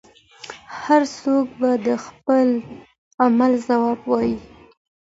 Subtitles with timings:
[0.83, 2.47] هر څوک به د خپل
[3.23, 4.35] عمل ځواب وايي.